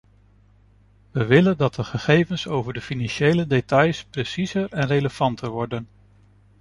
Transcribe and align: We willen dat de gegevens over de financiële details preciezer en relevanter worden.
We 1.11 1.25
willen 1.25 1.57
dat 1.57 1.75
de 1.75 1.83
gegevens 1.83 2.47
over 2.47 2.73
de 2.73 2.81
financiële 2.81 3.47
details 3.47 4.03
preciezer 4.03 4.73
en 4.73 4.87
relevanter 4.87 5.49
worden. 5.49 5.87